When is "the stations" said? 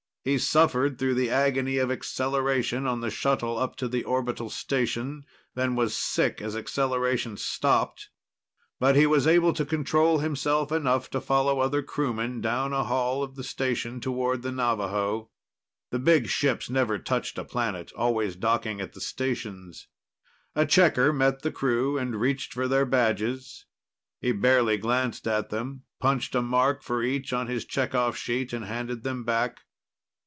18.93-19.87